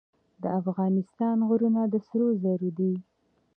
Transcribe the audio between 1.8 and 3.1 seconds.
د سرو زرو دي